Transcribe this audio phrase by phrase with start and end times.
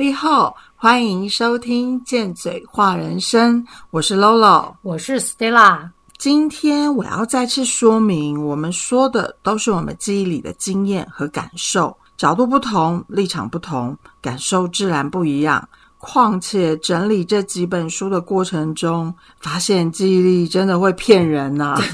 [0.00, 5.90] 立后，欢迎收听《见嘴话人生》，我是 Lolo，我是 Stella。
[6.16, 15.68] 今天我要再次说明，我们说的都是我们记忆里的经验和感受，角度不同，立场不同，感受自然不一样。
[15.98, 21.78] 况且整理这几本书的过程中，发现记忆力真的会骗人呐！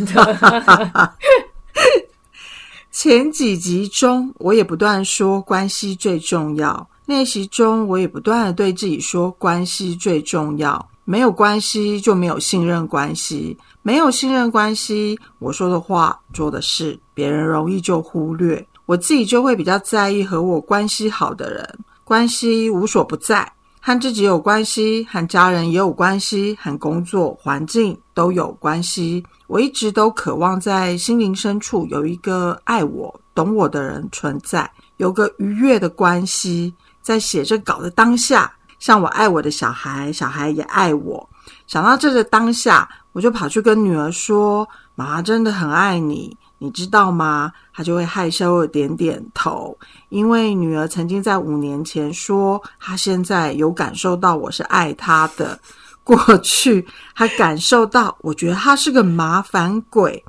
[2.93, 6.89] 前几集中，我也不断说关系最重要。
[7.07, 21.79] 练习中，我也不断的对自己说：关系最重要，没有关系就没有信任关系，没有信任关系，我说的话、做的事，别人容易就忽略，我自己就会比较在意和我关系好的人。
[22.03, 29.25] 关系无所不在，和自己有关系，和家人也有关系，和工作环境都有关系。
[29.47, 36.75] 我一直都渴望在心灵深处有一个爱我、懂我的人存在，有个愉悦的关系。
[37.07, 41.31] 在写这稿的当下，像我爱我的小孩，小孩也爱我。
[41.69, 55.57] 想到这个当下，我就跑去跟女儿说：“妈妈真的很爱你，你知道吗？”她就会害羞的点点头，因为女儿曾经在五年前说，她现在有感受到我是爱她的。
[56.03, 56.85] 过去
[57.15, 60.25] 她感受到，我觉得她是个麻烦鬼。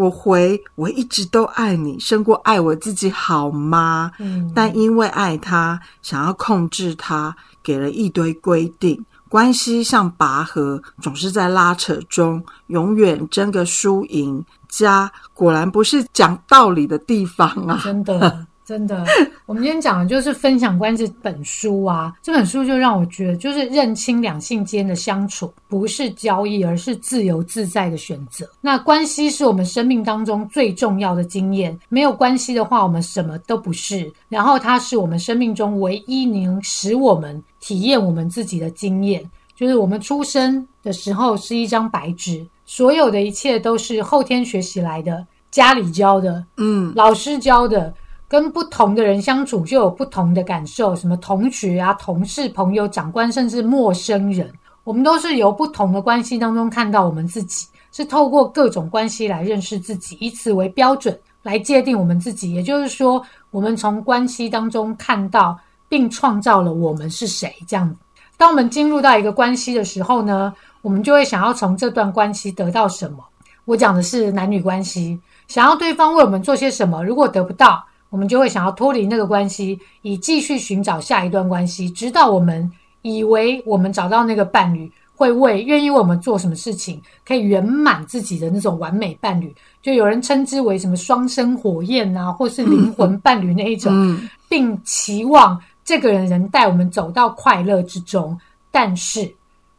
[0.00, 4.10] 我回，我一直都爱你，胜过爱我自己，好吗？
[4.18, 14.42] 嗯，但因为爱他，想要控制他，给了一堆规定，关系像拔河，总是在拉扯中，永远争个输赢。
[14.70, 17.80] 家果然不是讲道理的地方啊！
[17.84, 18.46] 真的。
[18.70, 19.04] 真的，
[19.46, 22.14] 我们今天讲的就是分享关这本书啊。
[22.22, 28.48] 这本书就让我觉得，就是认清两性间的相处不是交易，而是自由自在的选择。
[28.60, 34.08] 那关系是我们生命当中最重要的经验，没有关系的话，我们什么都不是。
[34.28, 47.92] 然后它是我们生命中唯一能使我们体验我们自己的经验，就是我们出生的时候是一张白纸，所有的一切都是后天学习来的，家里教的，嗯，老师教的。
[48.30, 50.94] 跟不同的人相处，就有不同的感受。
[50.94, 54.48] 什么同学啊、同事、朋友、长官，甚至陌生人，
[54.84, 62.54] 我们都是由不同的关系当中看到我们自己，是透过各种关系来认识自己，以此为标准来界定我们自己。
[62.54, 63.20] 也就是说，
[63.50, 65.58] 我们从关系当中看到
[65.88, 67.52] 并创造了我们是谁。
[67.66, 67.92] 这样，
[68.36, 73.24] 当我们进入到一个关系的时候呢，我们就会想要从这段关系得到什么。
[73.64, 77.04] 我讲的是男女关系，想要对方为我们做些什么。
[77.04, 82.70] 如果得不到，我们就会想要脱离那个关系，以继续寻找下一段关系，直到我们
[83.02, 89.54] 以为我们找到那个伴侣会为愿意为我们做什么事情，可以圆满自己的那种完美伴侣。
[89.80, 98.38] 就有人称之为什么双生火焰啊，或是灵魂 伴侣那一种，并期望这个人能带我们走到快乐之中。
[98.72, 99.32] 但是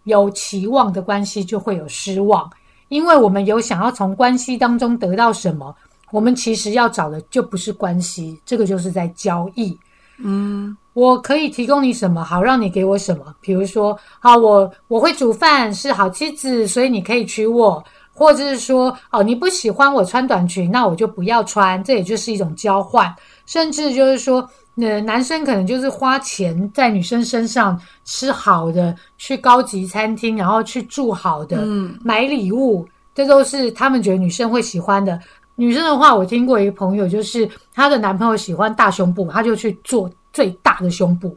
[0.04, 2.50] 有期望的关系就会有失望，
[2.90, 5.76] 因为我们有想要从关系当中得到什么。
[6.12, 9.78] 我们其实要找的就不是关系，这个就是在交易。
[10.24, 13.34] 嗯，我可以提供你什么，好让你给我什么。
[13.42, 17.84] 比如说，好，我我会煮饭，是好妻子，所以你可以娶我；
[18.14, 23.12] 或者是说，哦，你不喜欢我穿短裙，那我就不要穿，这也就是一种交换。
[23.48, 35.20] 甚至就是说，那男生可能就是花钱在女生身上吃好的，去高级餐厅，然后去住好的，嗯，买礼物，这都是他们觉得女生会喜欢的。
[35.56, 41.36] 女生的话，我听过一个朋友，就是她的男朋友喜欢大胸部，她就去做最大的胸部。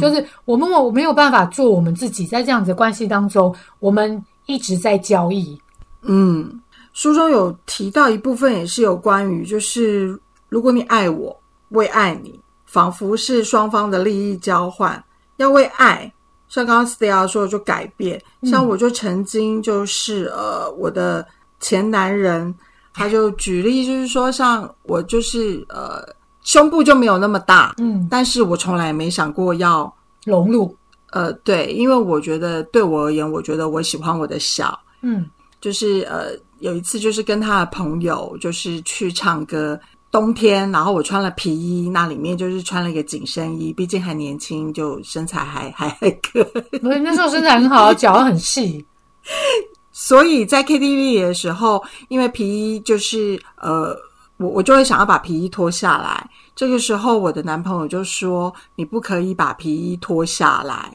[0.00, 5.56] 就是我们我没有办法做我们自己，在这样子关系当中，我们一直在交易。
[6.02, 6.60] 嗯，
[6.92, 10.18] 书中有提到一部分，也是有关于，就是
[10.48, 11.38] 如果你爱我，
[11.68, 15.04] 为爱你，仿佛是双方的利益交换，
[15.36, 16.12] 要为爱，
[16.48, 18.20] 像刚刚 Stella 说的，就改变。
[18.42, 21.24] 像我就曾经就是呃，我的
[21.60, 22.52] 前男人。
[22.96, 26.02] 他就举例，就是说，像我就是呃，
[26.42, 29.94] 胸部就没有那么大，嗯，但是我从来没想过要
[30.24, 30.74] 融入，
[31.10, 35.28] 呃，对，因为我觉得对我而言，我觉得我喜欢我的小，嗯，
[35.60, 39.78] 就是呃，有一次就是跟他的朋友就是去唱歌，
[40.10, 46.40] 冬天，然后我穿了皮衣，那里面就是穿了一个紧身衣，毕竟还年轻，就身材还还还 可
[46.72, 48.82] 以，不是那时候身材很好，脚很细。
[49.98, 53.96] 所以在 KTV 的时候，因为皮衣就是呃，
[54.36, 56.28] 我我就会想要把皮衣脱下来。
[56.54, 60.92] 这个时候，我的男朋友就说：“你不可以把皮衣脱下来。”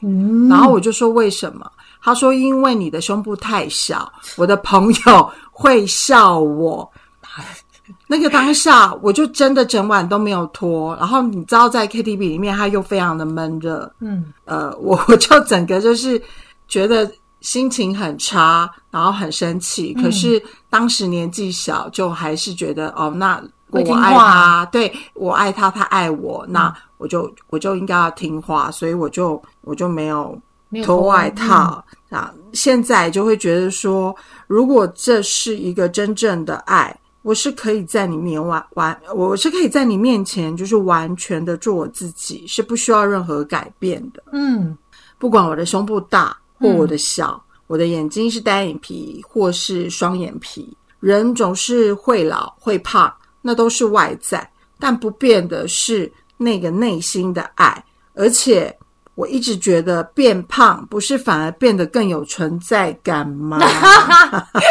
[0.48, 1.68] 然后我就说：“为什么？”
[2.00, 6.88] 他说：“因为你的胸部太小，我的朋友会笑我。
[8.06, 10.94] ”那个当下，我就真的整晚都没有脱。
[10.94, 16.22] 然后你知道，在 KTV 里面，它又非常的闷热，嗯呃，我我就整个就是
[16.68, 17.10] 觉得
[17.42, 19.92] 心情很差，然后很生气。
[19.96, 30.38] 嗯可是当时年纪小，就还是觉得哦，那我爱他，对我爱他，他爱我，那我就我就应该要听话，所以我就我就没有
[30.84, 32.32] 脱外嗯套、啊。
[32.52, 34.14] 现在就会觉得说，
[34.46, 44.22] 如果这是一个真正的爱，我是可以在你面完完，我是可以在你面前就是完全的做我自己，是不需要任何改变的。
[44.32, 44.76] 嗯
[45.18, 54.48] 不管我的胸部大或嗯我的小，我的眼睛是单眼皮或是双眼皮，人总是会老会胖，那都是外在，
[54.78, 57.84] 但不变的是那个内心的爱。
[58.14, 58.74] 而且
[59.14, 63.58] 我一直觉得变胖不是反而变得更有存在感吗？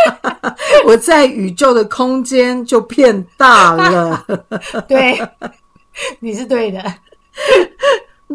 [0.86, 4.26] 我在宇宙的空间就变大了。
[4.88, 5.20] 对，
[6.20, 6.82] 你是对的。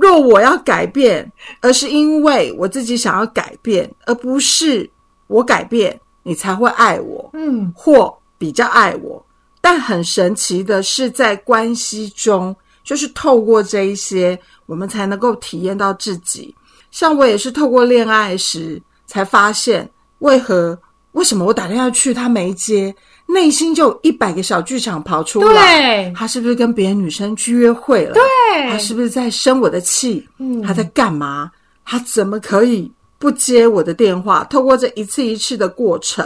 [0.00, 4.88] 若我要改变，而是因为我自己想要改变，而不是
[5.26, 9.24] 我改变你才会爱我嗯或比较爱我。
[9.60, 12.54] 但很神奇的是，在关系中，
[12.84, 16.54] 就是透过这一些，我们才能够体验到自己。
[16.92, 19.88] 像我也是透过恋爱时才发现，
[20.20, 20.78] 为何
[21.12, 22.94] 为什么我打电话去他没接，
[23.26, 25.82] 内心就有一百个小剧场跑出来。
[25.82, 28.14] 对他是不是跟别的女生去约会了？
[28.14, 30.26] 对他是不是在生我的气？
[30.38, 31.50] 嗯他在干嘛？
[31.84, 34.44] 他怎么可以不接我的电话？
[34.44, 36.24] 透过这一次一次的过程，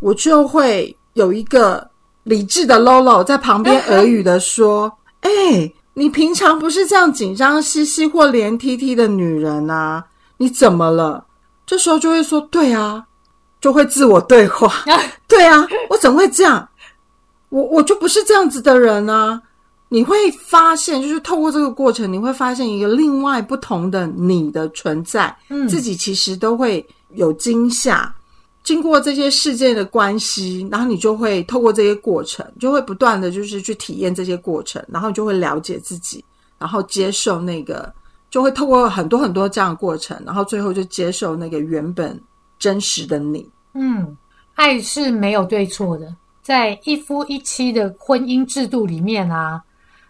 [0.00, 1.88] 我就会有一个
[2.24, 5.30] 理智的 Lolo 在旁边耳语的说：“哎、
[5.94, 10.04] 你平常不是这样紧张兮兮或连 T T 的女人啊？
[10.36, 11.24] 你怎么了？”
[11.66, 13.04] 这时候就会说：“对啊，
[13.60, 14.72] 就会自我对话。
[15.28, 16.68] 对啊，我怎么会这样？
[17.50, 19.40] 我我就不是这样子的人啊！
[19.88, 28.14] 你会发现，就是透过这个过程，你会发现一个另外不同的你的存在，嗯自己其实都会有惊吓。
[28.62, 36.22] 经过这些事件的关系，然后你就会透过这些过程，就会不断的就是去体验这些过程，然后就会了解自己，
[36.58, 37.90] 然后接受那个，
[38.30, 42.20] 就会透过很多很多这样的过程，然后最后就接受那个原本
[42.58, 43.48] 真实的你。
[43.74, 44.16] 嗯，
[44.54, 49.62] 爱是没有对错的，在一夫一妻的婚姻制度里面啊，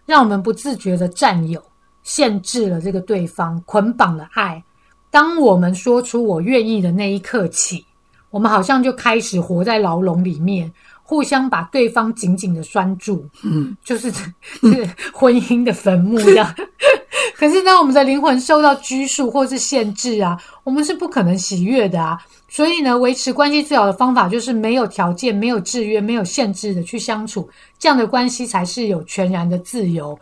[0.05, 1.63] 让我们不自觉的占有，
[2.03, 4.63] 限制了这个对方，捆绑了爱。
[5.11, 7.85] 当我们说出“我愿意”的那一刻起，
[8.29, 10.71] 我们好像就开始活在牢笼里面，
[11.09, 14.11] 互相把对方紧紧的拴住，嗯，就是
[14.61, 16.53] 是婚姻的坟墓一样。
[17.35, 22.15] 可是，当我们的灵魂受到拘束或是限制啊，我们是不可能喜悦的啊。
[22.47, 30.17] 所以呢，维持关系最好的方法就是没有条件、没有制约、没有限制的去相处，这样的关系才是有全然的自由。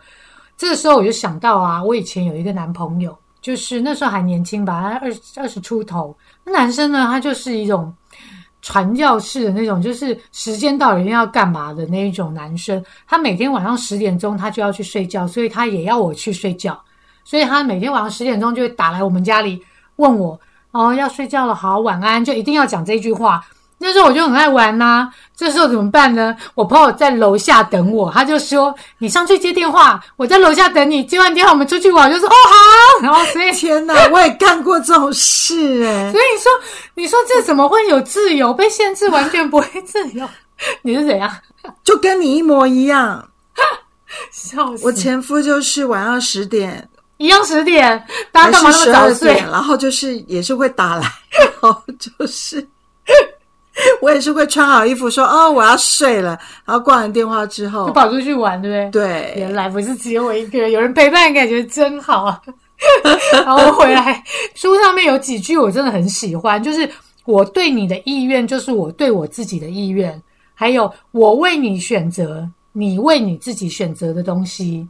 [0.56, 6.16] 这个时候我就想到啊，我以前有一个男朋友，就是那时候还年轻吧，他二二十出头。
[6.44, 7.92] 那男生呢，他就是一种
[8.60, 12.84] 传教士的那种，就是时间到了一定要干嘛的那一种男生。
[13.06, 16.78] 他每天晚上十点钟他就要去睡觉，所以他也要我去睡觉。
[17.24, 19.62] 所以他每天晚上十点钟就会打来我们家里
[19.96, 20.40] 问我，
[20.70, 23.44] 哦，要睡觉了，好，晚安，就一定要讲这句话。
[23.78, 26.36] 那时候我就很爱玩呐、这时候怎么办呢？
[26.54, 31.04] 我朋友在楼下等我，他就说：“你上去接电话，我在楼下等你。
[31.04, 36.50] 接完电话我们出去玩。”我就说：“哦，好。”然后所以 天哪，我也干过这种事哎、所以你说，
[36.94, 38.52] 你说这怎么会有自由？
[38.52, 40.28] 被限制完全不会自由？
[40.82, 41.30] 你是怎样？
[41.84, 43.28] 就跟你一模一样。
[44.32, 44.84] 笑死！
[44.84, 49.34] 我前夫就是晚上十点一样十点，大还家干嘛那么早睡？
[49.34, 51.02] 点，然后就是也是会打来，
[51.38, 52.66] 然后就是
[54.02, 59.02] 我也是会穿好衣服说哦我要睡了，然后挂完电话之后就，跑出去玩，对不对？
[59.02, 62.40] 对原来不是只有我一个人，有人陪伴，感觉真好啊。
[63.32, 64.22] 然后回来，
[64.54, 66.88] 书上面有几句我真的很喜欢，就是
[67.24, 70.20] 我对你的意愿，就是我对我自己的意愿，
[70.54, 74.88] 还有我为你选择，你为你自己选择的东西。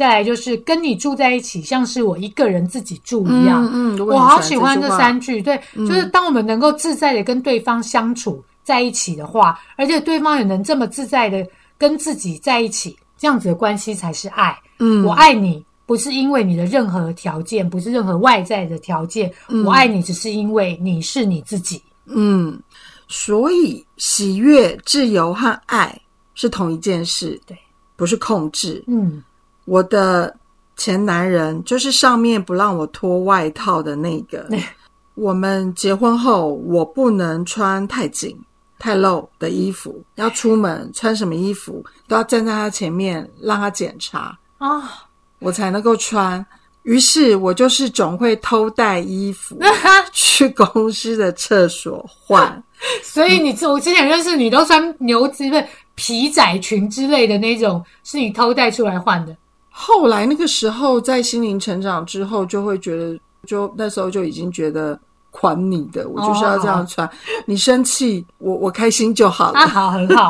[0.00, 3.68] 再来就是跟你住在一起，像是我一个人自己住一样。
[3.70, 14.58] 嗯嗯，我好喜欢这三句，对，就是当我们能够自在的跟对方相处在一起的话，而且对方也能这么自在的跟自己在一起，这样子的关系才是爱。
[14.78, 21.82] 嗯我爱你，不是因为你的任何条件，不是任何外在的条件，嗯我爱你只是因为你是你自己。
[22.06, 22.58] 嗯，
[23.06, 25.94] 所以喜悦、自由和爱
[26.34, 27.54] 是同一件事，对，
[27.96, 28.82] 不是控制。
[28.86, 29.22] 嗯
[29.64, 30.34] 我的
[30.76, 34.48] 前男人就是上面不让我脱外套的那个。
[35.14, 38.38] 我们结婚后，我不能穿太紧，
[38.78, 45.06] 太露的衣服，要出门穿什么衣服，都要站在他前面让他检查啊，
[45.40, 46.44] 我才能够穿。
[46.84, 49.58] 于是我就是总会偷带衣服
[50.12, 52.62] 去公司的厕所换。
[53.04, 59.36] 所以你我之前认识你都穿牛仔不皮仔裙之类的那种，是你偷带出来换的。
[59.80, 64.98] 后来那个时候在心灵成长之后，就会觉得，就那时候就已经觉得。
[65.32, 67.08] 款你的，我就是要这样穿。
[67.46, 69.60] 你生气，我我开心就好了。
[69.60, 70.28] 好，很好。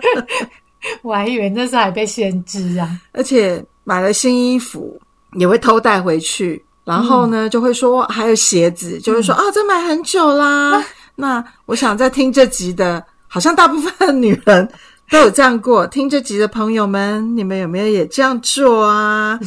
[1.00, 2.86] 我还以为那时候还被限制啊。
[3.12, 5.00] 而且买了新衣服
[5.38, 10.84] 也会偷带回去，然后呢就会说还有鞋子，就会说啊，这买很久啦。
[11.16, 14.70] 那我想在听这集的，好像大部分女人
[15.12, 15.86] 都有这样过。
[15.88, 19.38] 听这集的朋友们，你们有没有也这样做啊？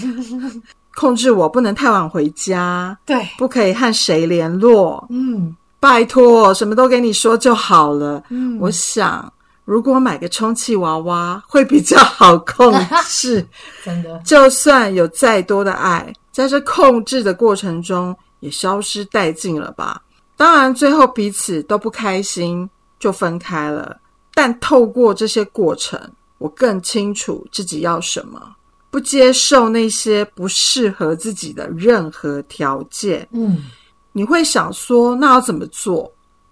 [0.96, 5.04] 控制我不能太晚回家，对，不可以和谁联络。
[5.10, 8.22] 嗯，拜托，什么都给你说就好了。
[8.30, 9.32] 嗯，我想
[9.66, 12.72] 如果买个充气娃娃会比较好控
[13.08, 13.44] 制。
[13.84, 20.00] 真的，就算有再多的爱，在这控制的过程中也消失殆尽了吧？
[20.38, 23.98] 当然，最后彼此都不开心，就分开了。
[24.34, 26.00] 但透过这些过程，
[26.38, 28.56] 我更清楚自己要什么。
[28.90, 33.28] 不接受那些不适合自己的任何条件。
[33.32, 33.64] 嗯，
[34.12, 36.12] 你会想说，那要怎么做？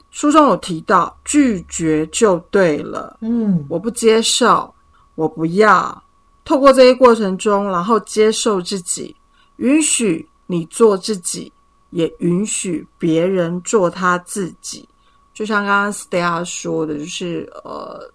[0.10, 3.18] 书中有提到，拒绝就对了。
[3.22, 4.74] 嗯，我不接受，
[5.16, 6.04] 我不要。
[6.44, 9.16] 透过这些过程中，然后接受自己，
[9.58, 11.54] 允许你做自己，
[11.92, 14.90] 也允许别人做他自己。
[15.34, 18.12] 就像刚刚 Stella 说的，就是呃。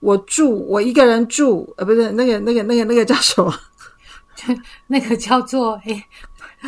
[0.00, 3.54] 我住，我一个人住，呃，不是那个那个那个那个叫什么？
[4.88, 6.04] 那个叫做哎，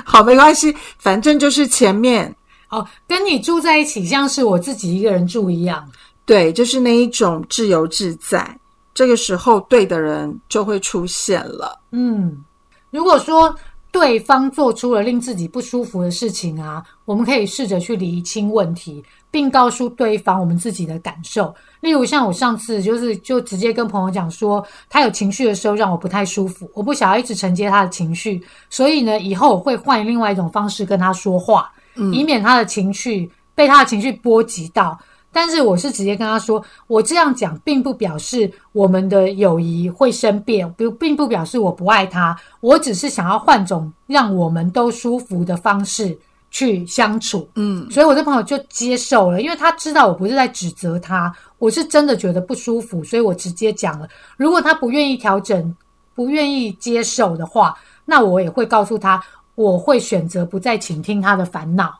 [0.04, 2.32] 好，没关系，反正就是前面
[2.68, 5.84] 哦，跟你住在一起，像是我自己一个人住一样。
[6.24, 8.56] 对，就是那一种自由自在。
[8.94, 11.80] 这个时候，对的人就会出现了。
[11.90, 12.44] 嗯，
[12.92, 13.52] 如果说
[13.90, 19.04] 对方做出了令自己不舒服的事情啊，我们可以试着去厘清问题。
[19.34, 31.68] 并告诉对方我们自己的感受，例如像我上次就是就直接跟朋友讲说，他有情绪的时候让我不太舒服，我不想要一直承接他的情绪，所以呢，以后我会换另外一种方式跟他说话，
[32.12, 34.96] 以免他的情绪被他的情绪波及到。
[35.32, 46.16] 但是我是直接跟他说，我这样讲并不表示我们的友谊会生变，不并不表示我不爱他，我只是想要换种让我们都舒服的方式。
[46.54, 54.08] 去相处，嗯，所以我这朋友就接受了，因为他知道我不是在指责他，我是真的觉得不舒服，所以我直接讲了。
[54.36, 55.76] 如果他不愿意调整、
[56.14, 59.20] 不愿意接受的话，那我也会告诉他，
[59.56, 61.92] 我会选择不再倾听他的烦恼，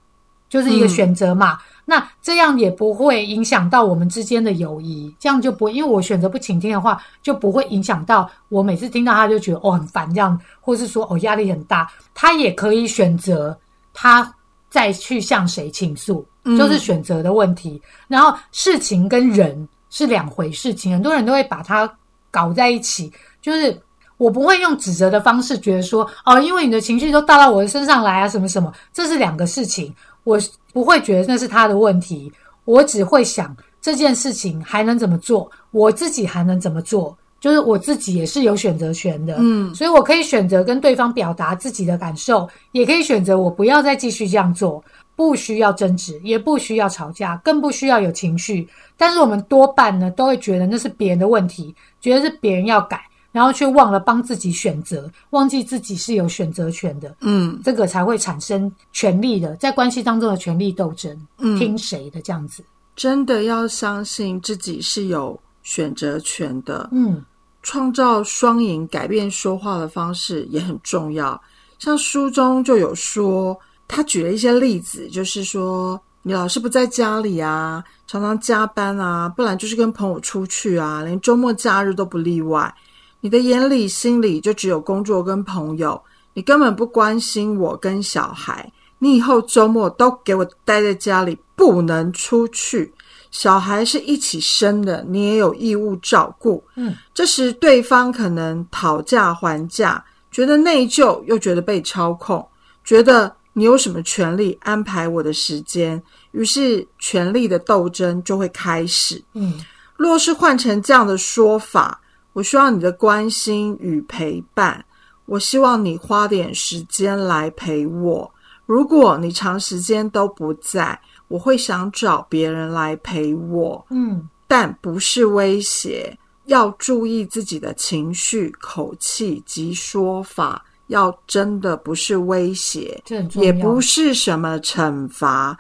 [0.49, 1.59] 就是一个选择嘛。
[1.85, 13.59] 那这样也不会影响到我们之间的友谊，这样就不会，因为我选择不倾听的话，就不会影响到我每次听到他就觉得哦很烦这样，或是说哦压力很大，他也可以选择
[13.93, 14.33] 他。
[14.75, 16.27] 再去向谁倾诉，
[16.59, 17.81] 就是选择的问题。
[18.09, 21.89] 然后事情跟人是两回事情，很多人都会把它
[22.29, 23.13] 搞在一起。
[23.41, 23.81] 就是
[24.17, 29.95] 我不会用指责的方式，觉得说哦，因为你的情绪都倒到我的身上来啊，什么什么，这是两个事情。
[30.25, 30.37] 我
[30.73, 32.33] 不会觉得那是他的问题，
[32.65, 37.17] 我只会想这件事情还能怎么做，我自己还能怎么做。
[37.45, 44.83] 就是我自己也是有选择权的，嗯，所以我可以选择跟对方表达自己的感受，也可以选择我不要再继续这样做，
[45.15, 48.67] 不需要争执，也不需要吵架，更不需要有情绪。
[48.97, 52.99] 但是我们多半呢，都会觉得那是别人的问题，觉得是别人要改，
[53.31, 62.65] 然后却忘了帮自己选择，忘记自己是有选择权的，嗯，这个才会产生权力的，在关系当中的权力斗争，嗯，听谁的这样子，
[62.97, 67.23] 真的要相信自己是有选择权的，嗯。
[67.65, 71.43] 创造双赢，改变说话的方式也很重要。
[71.81, 82.73] 像书中就有说，他举了一些例子，就是说你老是不在家里啊，常常加班啊，不然就是跟朋友出去啊，连周末假日都不例外。
[83.21, 86.01] 你的眼里、心里就只有工作跟朋友，
[86.35, 88.71] 你根本不关心我跟小孩。
[88.99, 92.93] 你以后周末都给我待在家里，不能出去。
[93.35, 96.63] 小孩是一起生的，你也有义务照顾。
[96.77, 102.47] 嗯，这时对方可能讨价还价，觉得内疚，又觉得被操控，
[102.85, 106.01] 觉得你有什么权利安排我的时间？
[106.31, 109.21] 于是权力的斗争就会开始。
[109.33, 109.61] 嗯，
[109.97, 112.01] 若是换成这样的说法，
[112.35, 114.85] 我需要你的关心与陪伴，
[115.27, 118.31] 我希望你花点时间来陪我。
[118.67, 120.99] 如果你长时间都不在，
[121.35, 126.17] 我会想找别人来陪我，嗯，但不是威胁。
[126.45, 133.03] 要注意自己的情绪、口气及说法，要真的不是威胁。
[133.41, 135.59] 也不是什么惩罚，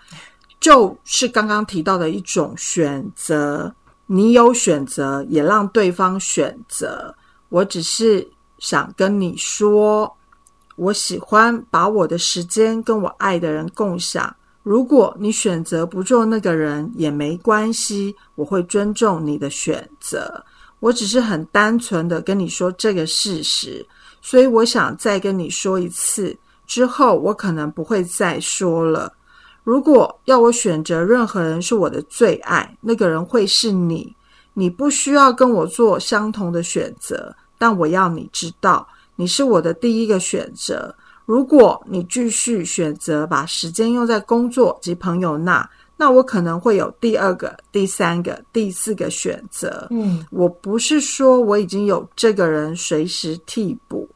[0.60, 3.74] 就是刚刚提到的一种选择。
[4.06, 7.12] 你有选择，也让对方选择。
[7.48, 8.24] 我只是
[8.60, 10.16] 想跟你说，
[10.76, 14.32] 我喜欢把我的时间跟我爱的人共享。
[14.64, 20.42] 如果你选择不做那个人也没关系，我会尊重你的选择。
[20.80, 23.86] 我只是很单纯的跟你说这个事实，
[24.20, 29.12] 所以我想再跟你说一次，之后我可能不会再说了。
[29.62, 34.16] 如果要我选择任何人是我的最爱，那个人会是你。
[34.54, 40.94] 你不需要跟我做相同的选择，但我要你知道，你是我的第一个选择。
[41.24, 49.86] 如果你继续选择把时间用在工作及朋友那，那我可能会有第二个、第三个、第四个选择。
[49.90, 54.08] 嗯，我不是说我已经有这个人随时替补，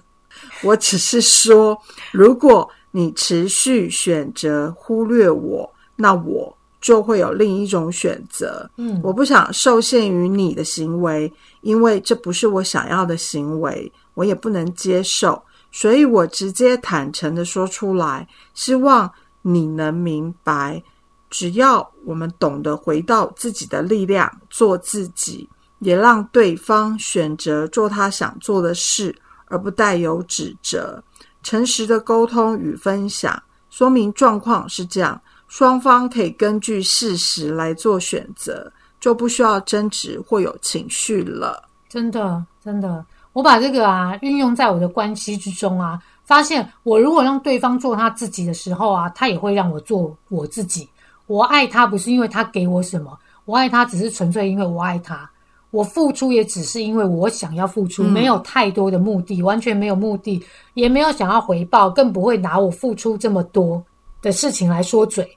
[0.62, 1.76] 我只是说，
[2.12, 8.70] 如果你持续选择忽略我，那我就会有另一种选择。
[8.76, 11.32] 嗯，我不想受限于你的行为，
[11.62, 15.42] 因为这不是我想要的行为，我也不能接受，
[15.76, 19.10] 所以我直接坦诚的说出来，希望
[19.42, 20.80] 你能明白。
[21.28, 25.48] 只要我们懂得回到自己的力量，做自己，
[25.80, 29.12] 也让对方选择做他想做的事，
[29.46, 31.02] 而不带有指责，
[31.42, 41.68] 诚实的沟通与分享，说明状况是这样，双方可以根据事实来做选择，就不需要争执或有情绪了。
[41.88, 43.04] 真的，真的，
[43.34, 50.88] 我把这个啊运用在我的关系之中啊，发现我如果让对方做他自己的时候啊，他也会让我做我自己。
[51.26, 55.28] 我爱他不是因为他给我什么，我爱他只是纯粹因为我爱他。
[55.70, 60.40] 我付出也只是因为我想要付出，没有太多的目的，完全没有目的，
[60.74, 63.82] 也没有想要回报，更不会拿我付出这么多
[64.22, 65.28] 的事情来说嘴。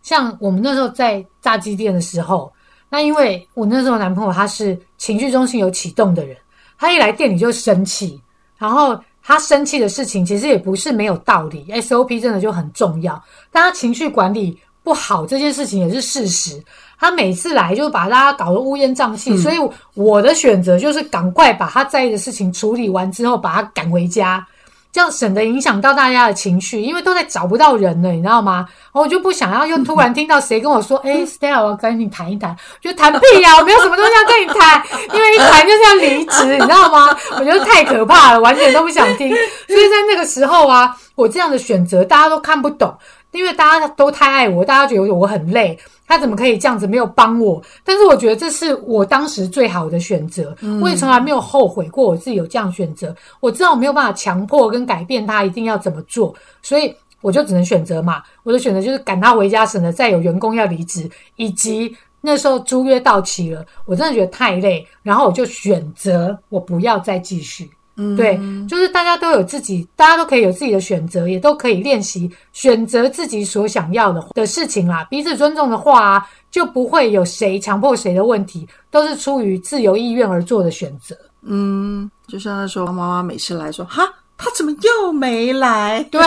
[0.00, 2.50] 像我们那时候在炸鸡店的时候，
[2.88, 6.34] 那因为我那时候男朋友他是情绪中心有启动的人，
[6.82, 8.20] 他一来店里就生气，
[8.58, 16.60] 然后他生气的事情其实也不是没有道理，SOP 真的就很重要，但他情绪管理不好这件事情也是事实。
[16.98, 19.56] 他每次来就把大家搞得乌烟瘴气，所以
[19.94, 24.44] 我的选择就是赶快把他在意的事情处理完之后，把他赶回家。
[24.92, 28.68] 这样省得影响到大家的情绪，因为都在找不到人了，你知道吗？
[28.92, 33.56] 我就不想要又突然听到谁跟我说：“哎，Stella，我要跟你谈一谈。”就谈屁呀！
[33.56, 34.82] 我没有什么东西要跟你谈，
[35.14, 37.08] 因为一谈就是要离职，你知道吗？
[37.38, 39.30] 我觉得太可怕了，完全都不想听。
[39.66, 42.94] 所以在那个时候啊，我这样的选择大家都看不懂，
[43.30, 45.78] 因为大家都太爱我，大家觉得我很累。
[46.06, 47.62] 他怎么可以这样子没有帮我？
[47.84, 53.14] 但是我觉得这是我当时最好的选择，我也从来没有后悔过我自己有这样选择。
[53.40, 58.22] 我知道我没有办法强迫跟改变他一定要怎么做，所以我就只能选择嘛。
[58.42, 67.70] 我的选择就是赶他回家，省得再有员工要离职，以及那时候租约到期了，我真的觉得太累，然后我就选择我不要再继续。
[67.96, 75.04] 嗯，对，就是大家都有自己，大家都可以有自己的选择，也都可以练习选择自己所想要的的事情啦。
[75.10, 81.14] 彼此尊重的话，就不会有谁强迫谁的问题，都是出于自由意愿而做的选择。
[81.42, 84.02] 嗯，就像那时候妈妈每次来说，哈，
[84.38, 86.02] 他怎么又没来？
[86.10, 86.20] 对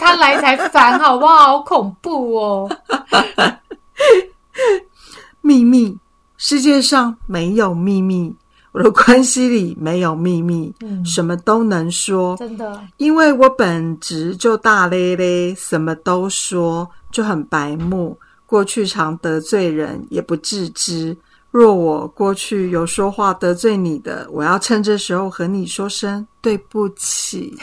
[0.00, 1.36] 他来才烦，好不好？
[1.48, 2.76] 好恐怖哦！
[5.42, 5.96] 秘密，
[6.38, 8.34] 世界上没有秘密。
[8.76, 18.18] 我的关系里没有秘密，嗯什么都能说，真的，因为我本质就大咧咧，什么都说，就很白目。
[18.44, 21.16] 过去常得罪人，也不自知。
[21.50, 27.56] 若我过去有说话得罪你的，我要趁这时候和你说声对不起。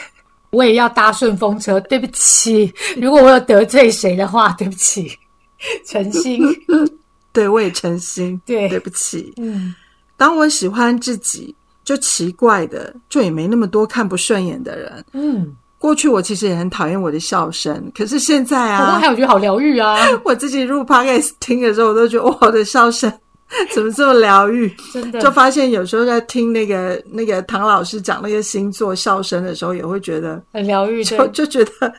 [0.50, 2.74] 我也要搭顺风车，对不起。
[2.96, 5.16] 如果我有得罪谁的话，对不起，
[5.86, 6.42] 诚心。
[7.32, 8.40] 对，我也诚心。
[8.44, 9.32] 对对不起。
[9.36, 9.74] 嗯，
[10.16, 15.04] 当我喜欢自己，就奇怪的，就也没那么多看不顺眼的人。
[15.12, 23.12] 嗯，过去我其实也很讨厌我的笑声，可是现在啊不过还，有觉得好疗愈啊， 我自己入 podcast 听的时候，我都觉得哇，我的笑声
[23.72, 24.74] 怎么这么疗愈？
[24.92, 31.04] 真的就发现有时候在听那个那个唐老师讲那个星座笑声的时候，也会觉得很疗愈。
[31.04, 31.92] 就，就觉得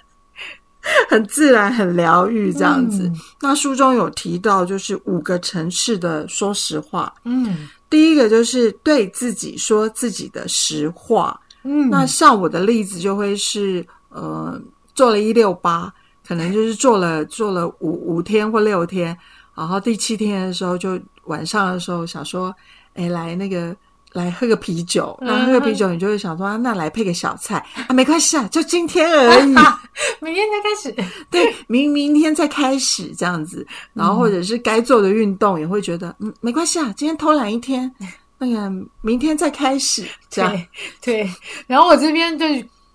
[1.08, 3.04] 很自然、很疗愈这样子。
[3.04, 7.14] 嗯那书中有提到，就是五个城市的说实话。
[7.24, 11.40] 嗯第一个就是对自己说自己的实话。
[11.64, 14.62] 嗯，那像我的例子就会是，呃，
[14.94, 15.94] 做了一六八，
[16.28, 19.18] 可能就是做了做了五五天或六天，
[19.56, 22.56] 然后第七天的时候就晚上的时候想说，
[22.94, 23.76] 哎，来那个。
[24.16, 27.64] 来喝个啤酒，那喝个啤酒，你就会想说，那来配个小菜。
[27.88, 29.54] 啊，没关系啊，就今天而已，
[30.22, 30.96] 明天再开始，
[31.30, 37.94] 对，明明天再开始这样子，然后或者是该做的运动也会觉得，嗯，没关系啊，今天偷懒一天，
[38.38, 40.60] 那个明天再开始，这样。
[41.02, 41.30] 对，
[41.68, 42.46] 然后我这边就。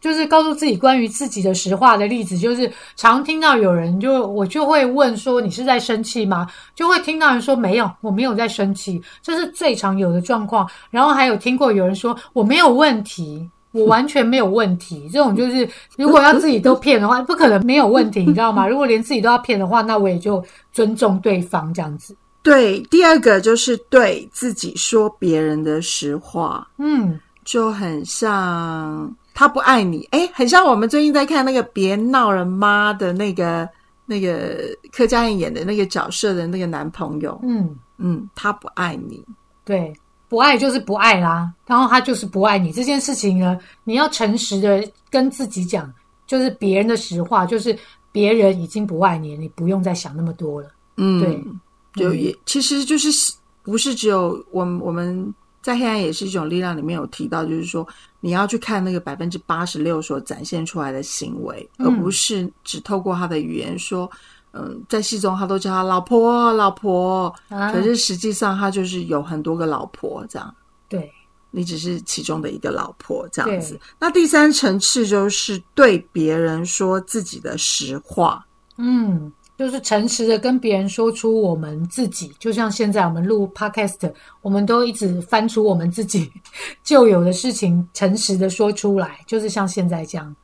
[0.00, 6.48] 就是告诉自己关于自己的实话的例子，就是常听到有人就我就会问说你是在生气吗？
[6.74, 10.66] 就会听到人说没有，我没有在生气，这是最常有的状况。
[10.90, 15.06] 然后还有听过有人说我没有问题，我完全没有问题。
[15.12, 18.66] 这种就是如果要自己都骗的话，不可能没有问题，你知道吗？
[18.66, 22.16] 如果连自己都要骗的话，那我也就尊重对方这样子。
[22.42, 29.14] 对，第二个就是对自己说别人的实话，嗯，就很像。
[29.34, 33.68] 他不爱你，哎，很像我们最近在看那个《别闹了妈》的那个
[34.06, 34.58] 那个
[34.92, 37.76] 柯佳燕演的那个角色的那个男朋友，嗯。
[38.02, 39.22] 嗯，他不爱你，
[39.62, 39.92] 对，
[40.26, 42.72] 不爱就是不爱啦，然后他就是不爱你。
[42.72, 45.92] 这件事情呢，你要诚实的跟自己讲，
[46.26, 47.78] 就是别人的实话，就是
[48.10, 55.34] 别人已经不爱你，你不用再想那么多了，嗯，对，就也其实就是不是只有我们我们。
[55.62, 57.86] 在黑暗也是一种力量，里面有提到，就是说
[58.20, 64.10] 你要去看那个百分之八十六所展现出来的行为，而不是只透过他的语言说，
[64.52, 70.54] 嗯，在戏中他都叫他老婆老婆，可是实际上他就是有很多个老婆这样。
[70.88, 71.12] 对，
[71.50, 73.78] 你只是其中的一个老婆这样子。
[73.98, 78.44] 那第三层次就是对别人说自己的实话。
[78.76, 79.30] 嗯。
[79.60, 86.32] 就是诚实的跟别人说出我们自己，就像现在我们录 podcast，我们都一直翻出我们自己
[86.82, 90.34] 旧有的事情，诚实的说出来，就是像现在这样。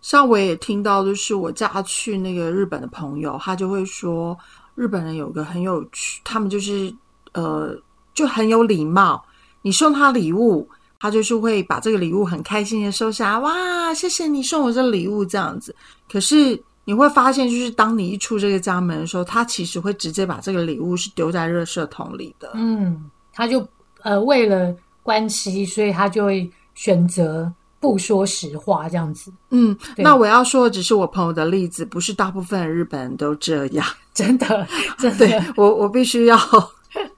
[0.00, 4.34] 像我也听到，就是我嫁去那个日本的朋友，他就会说，
[4.74, 6.90] 日本人有个很有趣，他们就是
[7.34, 7.76] 呃
[8.14, 9.22] 就很有礼貌，
[9.60, 10.66] 你送他礼物，
[10.98, 15.76] 他就是会把这个礼物很开心的收下，哇，谢谢你送我这礼物这样子。
[16.10, 16.58] 可是。
[16.84, 22.50] 你会发现，就是当你一出这个家门的时候，他其实会直接把这个礼物是丢在热射桶里的。
[22.54, 23.66] 嗯，他就
[24.02, 29.32] 呃为了关系，所以他就会选择不说实话这样子。
[29.50, 33.86] 嗯，那我要说的只是我朋友的例子，不是大部分日本人都这样。
[34.12, 34.66] 真的，
[34.98, 36.38] 真的，我我必须要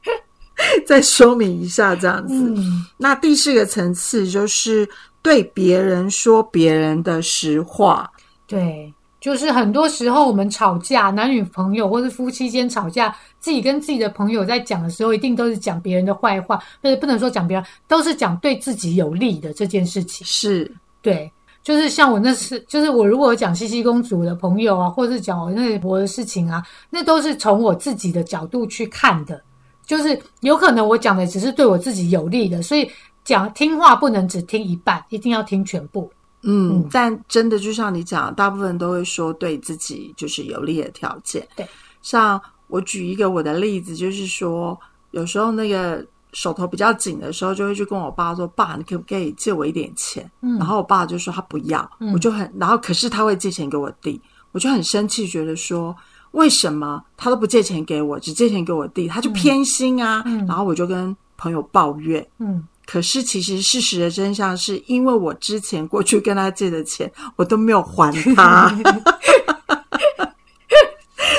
[0.87, 2.55] 再说明一下这样子。
[2.99, 4.87] 那第四个层次就是
[5.23, 8.11] 对别人说别人的实话。
[8.47, 8.93] 对。
[9.25, 20.27] 就是很多时候我们吵架，男女朋友或是夫妻间吵架，自己跟自己的朋友在讲的时候，一定都是讲别人的坏话，不是不能说讲别人，都是讲对自己有利的这件事情。
[20.27, 21.33] 是对，
[21.63, 29.43] 就是像我那次，就是我如果讲西西公主的朋友啊，或者是讲我那婆的事情啊，那都是从我自己的角度去看的，
[29.87, 32.87] 就是有可能我讲的只是对我自己有利的，所以
[33.25, 36.13] 讲听话不能只听一半，一定要听全部。
[36.45, 41.47] 嗯，但真的就像你讲，大部分都会说对自己就是有利的条件。
[41.57, 41.67] 对，
[42.03, 44.79] 像我举一个我的例子，就是说
[45.13, 54.21] 有时候那个手头比较紧的时候，就会去跟我爸说：“爸，你可不可以借我一点钱？”嗯，然后我爸就说他不要，我就很，然后可是他会借钱给我弟，
[54.53, 55.97] 我就很生气，觉得说
[56.33, 60.23] 为什么他都不借钱给我，只借钱给我弟，他就偏心啊。
[60.47, 62.67] 然后我就跟朋友抱怨，嗯。
[62.87, 68.77] 可是，其实事实的真相是，因为我之前过去跟他借的钱，我都没有还他。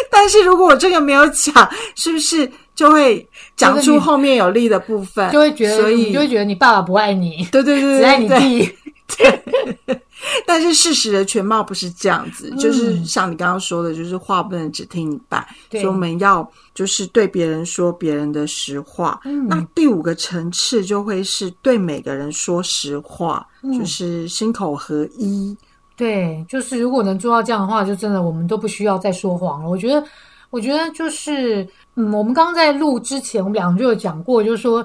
[0.09, 1.53] 但是如果我这个没有讲，
[1.95, 5.31] 是不是就会讲出后面有利的部分？
[5.31, 8.75] 就会觉得，所以就会觉得你爸爸不爱你，对对对，只爱你弟。
[9.07, 9.43] 对，
[10.47, 19.21] 但是事实的全貌不是这样子，就是像你刚刚说的，就是话不能只听一半，所以我们要就是对别人说别人的实话。
[19.47, 23.45] 那第五个层次就会是对每个人说实话，
[23.77, 25.55] 就是心口合一。
[25.95, 29.69] 对，就是如果能做到这样的话，就真的我们都不需要再说谎了。
[29.69, 30.03] 我觉得，
[30.49, 31.63] 我觉得就是，
[31.95, 34.83] 嗯，我们刚刚在录之前，我们两个就有讲过，就是说。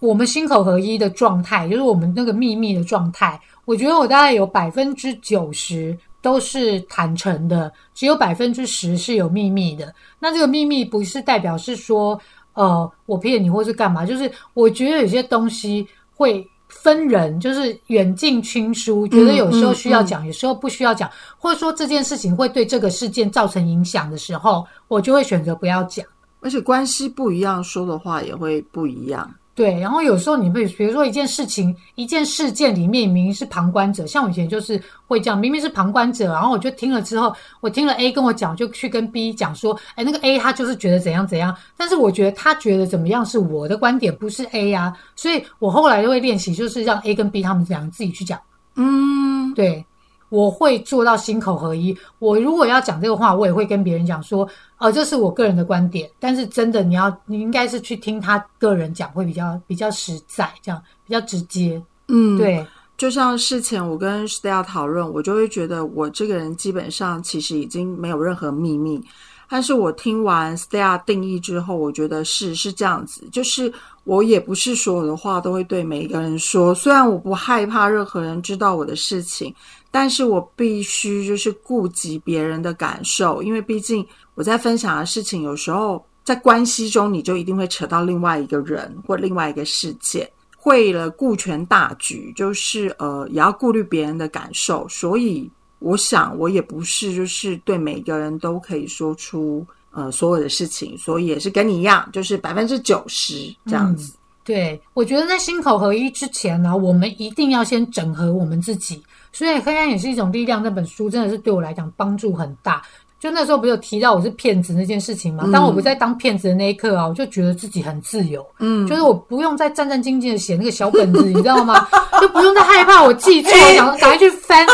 [0.00, 3.40] 我们心口合一的状态，就是我们那个秘密的状态。
[3.66, 9.94] 我觉得我大概有百分之九十都是坦诚的，只有百分之十是有秘密的。
[10.18, 12.20] 那这个秘密不是代表是说，
[12.54, 14.04] 呃，我骗你或是干嘛？
[14.04, 15.86] 就是我觉得有些东西
[16.16, 21.08] 会分人，就是远近亲疏，觉得有时候需要讲，有时候不需要讲，
[21.38, 26.04] 或者说这件事情会对这个事件造成影响的时候，我就会选择不要讲。
[26.40, 29.30] 而且关系不一样，说的话也会不一样。
[29.60, 48.40] 对，然后有时候你会，比如说一件事情、一件事件里面明明是旁观者，像我以前就是会这样，明明是旁观者，然后我就听了之后，我听了 A 跟我讲，就去跟 B 讲说，哎，那个 A 他就是觉得怎样怎样，但是我觉得他觉得怎么样是我的观点，不是 A 呀，所以我后来就会练习，就是让 A 跟 B 他们两个自己去讲，
[48.76, 49.84] 嗯，对。
[50.30, 51.94] 我会做到心口合一。
[52.18, 56.10] 我如果要讲这个话，我也会跟别人讲说，呃，这是我个人的观点。
[56.18, 61.82] 但是真的，你要你应该是去听他个人讲，会比较比较实在，这样比较直接。
[62.08, 62.66] 嗯，对。
[62.96, 69.02] 就像事前我跟 Stella 讨论，我就会觉得我这个人基本上其实已经没有任何秘密。
[69.48, 73.72] 但是我听完 Stella 定义之后，我觉得是是这样子，就是
[74.04, 76.74] 我也不是所有的话都会对每一个人说。
[76.74, 79.52] 虽然我不害怕任何人知道我的事情。
[79.90, 90.30] 但是我必须就是顾及别人的感受，因为毕竟我在分享的事情，有时候在关系中，你就一定会扯到另外一个人或另外一个事件。
[90.64, 94.86] 为了顾全大局，就是呃，也要顾虑别人的感受。
[94.88, 104.12] 所以，我想我也不是就是对每个人都可以说出呃所有的事情，所以也是跟你一样，就是百分之九十这样子。
[104.44, 109.02] 对，我觉得在心口合一之前呢，我们一定要先整合我们自己。
[109.32, 112.82] 所以《黑暗也是一种力量》那本书真的是对我来讲帮助很大。
[113.20, 115.46] 就那时候不是有提到我是骗子那件事情嘛？
[115.52, 118.44] 当我不再当骗子的那一刻啊，我就觉得自己很自由。
[118.60, 121.86] 嗯，就是我不用再战战兢兢的写那个小本子， 你知道吗？
[122.18, 124.66] 就不用再害怕我记错，想赶快去翻，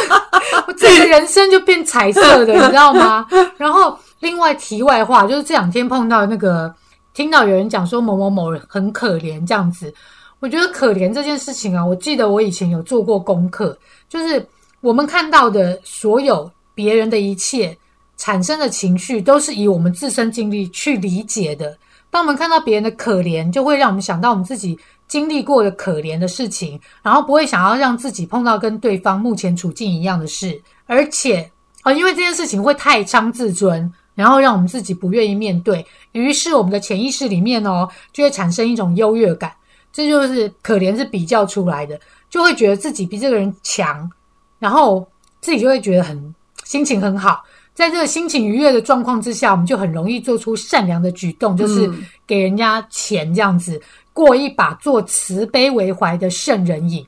[0.68, 3.26] 我整个人生就变彩色的，你知道吗？
[3.56, 6.72] 然后另外题外话，就是这两天碰到那个，
[7.16, 9.92] 听到有人讲说某某某人很可怜这样子。
[10.38, 13.76] 我觉得可怜这件事情啊，我记得我以前有做过功课。
[14.06, 14.46] 就是
[14.82, 17.74] 我们看到的所有别人的一切
[18.18, 21.74] 产生的情绪，都是以我们自身经历去理解的。
[22.10, 30.60] 当我们看到别人的可怜，就会让我们想到我们自己经历过的可怜的事情，然后不会想要让自己碰到跟对方目前处境一样的事。
[30.84, 31.50] 而且
[31.80, 39.52] 啊，因为这件事情会太伤自尊，然后让我们自己不愿意面对，于是我们的潜意识里面哦，就会产生一种优越感。
[39.92, 41.98] 这就是可怜是比较出来的。
[42.28, 44.10] 就会觉得自己比这个人强，
[44.58, 45.06] 然后
[45.40, 47.44] 自己就会觉得很心情很好。
[47.72, 51.88] 在这个心情愉悦的状况之下，我们就很容易做出善良的举动，就是
[52.26, 53.80] 给人家钱这样子，
[54.12, 57.06] 过一把做慈悲为怀的圣人瘾。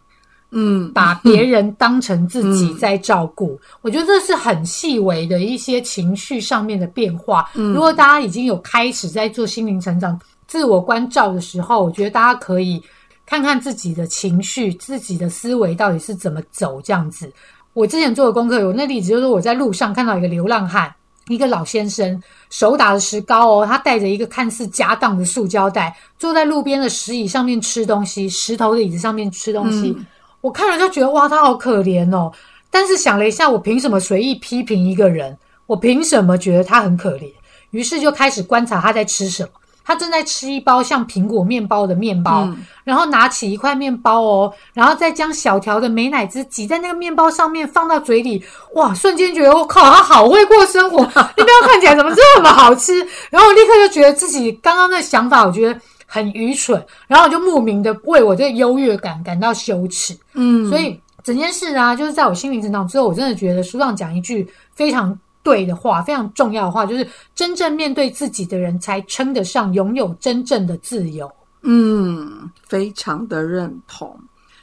[0.51, 7.51] 嗯，把别人当成自己在照顾，我觉得这是很细微的一些情绪上面的变化。
[7.55, 12.83] 如果大家已经有开始在做心灵成长、自我关照的时候，我觉得大家可以。
[13.31, 17.31] 看看自己的情绪，自己的思维到底是怎么走这样子。
[17.75, 20.91] 我之前做的功课有那例子，就是我在路上看到一个流浪汉，
[21.27, 29.95] 一个老先生，手打着石膏哦，他带着一个看似家当的塑胶袋，坐在路边的石椅上面吃东西，石头的椅子上面吃东西。
[30.49, 32.33] 我看了就觉得哇，他好可怜哦。
[32.71, 35.37] 但是想了一下，我凭什么随意批评一个人？
[35.67, 37.31] 我凭什么觉得他很可怜？
[37.73, 39.51] 于是就开始观察他在吃什么。
[39.85, 42.49] 他正在吃一包像苹果面包的面包，
[42.83, 48.43] 然后拿起一块面包哦，然后再将小条的美乃滋挤在那个面包上面，放到嘴里，
[48.75, 48.95] 哇！
[48.95, 50.99] 瞬间觉得我靠，他好会过生活，
[51.37, 53.07] 面包看起来怎么这么好吃？
[53.29, 60.12] 然后我立刻就觉得自己刚刚的想法，我觉得很愚蠢，然后我就莫名的为我这个优越感感到羞耻。
[60.35, 65.16] 嗯，所以整件事啊，就是在我心灵成长之后，我真的觉得书上讲一句非常。
[65.40, 71.31] 对的话，非常重要的话，就是真正面对自己的人才称得上拥有真正的自由。
[71.62, 74.14] 嗯，非常的认同。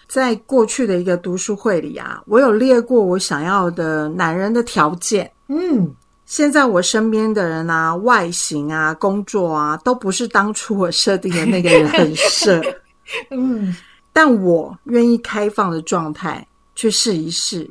[0.07, 5.31] 在过去的一个读书会里啊，我有列过我想要的男人的条件。
[5.47, 5.91] 嗯，
[6.35, 12.61] 现在我身边的人啊，外形啊，工作啊，都不是当初我设定的那个人很设。
[13.31, 13.73] 嗯，
[14.11, 16.45] 但我愿意开放的状态
[16.75, 17.65] 去试一试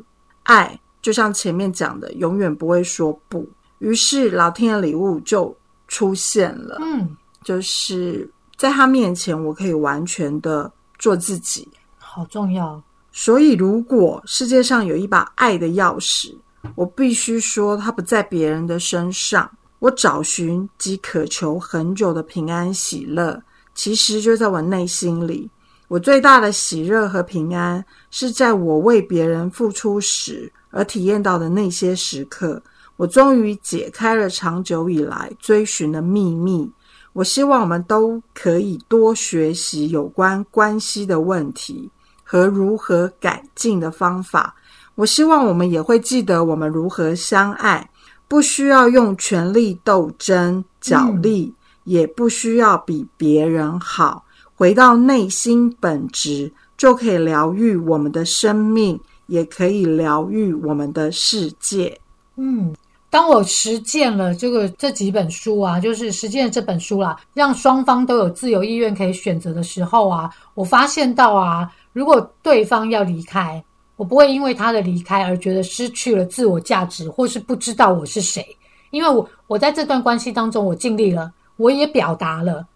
[0.44, 0.80] 爱。
[1.02, 3.46] 就像前面讲的，永远不会说不。
[3.80, 5.54] 于是老天的礼物就
[5.86, 6.78] 出现了。
[6.80, 12.82] 嗯，就是在他面前，我可以完全的做自己，好重要。
[13.12, 16.34] 所以，如果世界上有一把爱的钥匙，
[16.74, 19.50] 我必须说，它不在别人的身上。
[19.78, 23.42] 我找寻及渴求很久的平安喜乐，
[23.74, 25.50] 其实就在我内心里。
[25.88, 30.50] 我最大的喜乐和平安，是在我为别人付出时。
[30.70, 32.60] 而体验到的那些时刻，
[32.96, 36.68] 我终于解开了长久以来追寻的秘密。
[37.12, 41.88] 我希望我们都可以多学习有关关系的问题
[42.24, 44.56] 和如何改进的方法。
[44.94, 47.90] 我希望我们也会记得我们如何相爱，
[48.28, 51.52] 不需要用权力斗争角力，
[51.84, 54.24] 也不需要比别人好。
[54.54, 61.98] 回到内心本质，就可以疗愈我们的生命，也可以疗愈我们的世界。
[62.36, 62.72] 嗯，
[63.10, 73.62] 当我实践了这个这几本书啊，就是实践了这本书啦，让双方都有自由意愿可以选择的时候啊，我发现到啊，如果对方要离开，
[73.96, 78.44] 我不会因为他的离开而觉得失去了自我价值，或是不知道我是谁，
[78.90, 82.66] 因为我我在这段关系当中，我尽力了，我也表达了。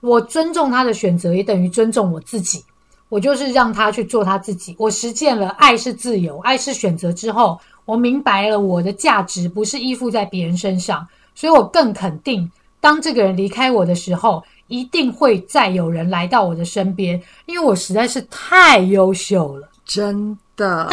[0.00, 2.64] 我尊重他的选择，也等于尊重我自己。
[3.08, 4.76] 我就是让他去做他自己。
[4.78, 12.48] 我实践了爱是自由，爱是选择之后，我明白了我的价值不是依附在别人身上，所以我更肯定，
[12.80, 19.68] 当这个人离开我的时候，一定会再有人来到我的身边，因为我实在是太优秀了。
[19.86, 20.86] 真的，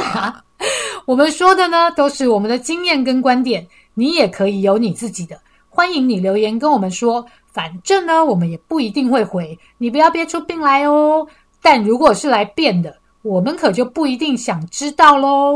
[1.05, 5.37] 我们说的呢，都是我们的经验跟观点，你也可以有你自己的。
[5.67, 7.25] 欢迎你留言跟我们说。
[7.51, 11.25] 反正呢，我们也不一定会回，你不要憋出病来哦。
[11.61, 15.53] 但如果是来变的，我们可就不一定想知道喽。